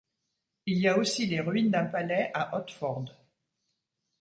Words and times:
Il 0.65 0.79
y 0.79 0.89
aussi 0.89 1.27
les 1.27 1.41
ruines 1.41 1.69
d'un 1.69 1.85
palais 1.85 2.31
à 2.33 2.57
Otford. 2.57 3.05